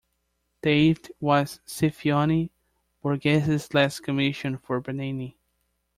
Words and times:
"David" 0.63 1.11
was 1.19 1.59
Scipione 1.67 2.49
Borghese's 3.03 3.71
last 3.75 3.99
commission 3.99 4.57
for 4.57 4.81
Bernini. 4.81 5.37